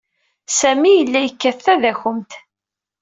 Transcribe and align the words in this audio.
Sami 0.59 0.91
yella 0.97 1.19
yekkat 1.23 1.59
tadakumt. 1.65 2.31